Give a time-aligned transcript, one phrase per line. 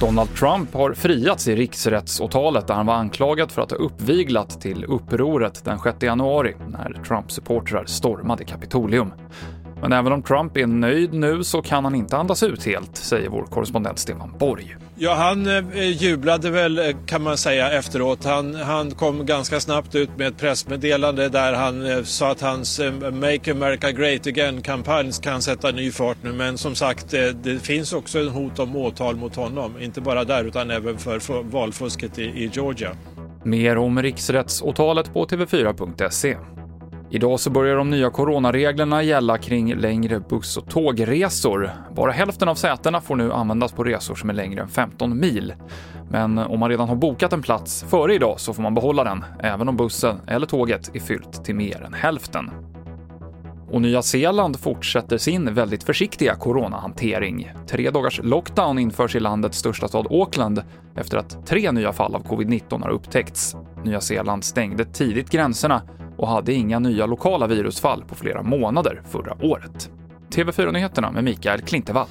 [0.00, 4.84] Donald Trump har friats i riksrättsåtalet där han var anklagad för att ha uppviglat till
[4.84, 9.12] upproret den 6 januari när Trump-supportrar stormade Kapitolium.
[9.84, 13.28] Men även om Trump är nöjd nu så kan han inte andas ut helt, säger
[13.28, 14.76] vår korrespondent Stefan Borg.
[14.96, 18.24] Ja, han eh, jublade väl eh, kan man säga efteråt.
[18.24, 22.80] Han, han kom ganska snabbt ut med ett pressmeddelande där han eh, sa att hans
[23.12, 26.32] Make America Great Again-kampanj kan sätta ny fart nu.
[26.32, 27.10] Men som sagt,
[27.42, 29.72] det finns också en hot om åtal mot honom.
[29.80, 32.90] Inte bara där utan även för, för valfusket i, i Georgia.
[33.42, 36.36] Mer om riksrättsåtalet på tv4.se.
[37.14, 41.70] Idag så börjar de nya coronareglerna gälla kring längre buss och tågresor.
[41.96, 45.54] Bara hälften av sätena får nu användas på resor som är längre än 15 mil.
[46.10, 49.24] Men om man redan har bokat en plats före idag så får man behålla den,
[49.40, 52.50] även om bussen eller tåget är fyllt till mer än hälften.
[53.70, 57.52] Och Nya Zeeland fortsätter sin väldigt försiktiga coronahantering.
[57.68, 60.62] Tre dagars lockdown införs i landets största stad Auckland
[60.96, 63.56] efter att tre nya fall av covid-19 har upptäckts.
[63.84, 65.82] Nya Zeeland stängde tidigt gränserna
[66.16, 69.90] och hade inga nya lokala virusfall på flera månader förra året.
[70.30, 72.06] TV4-nyheterna med Mikael Klintevall.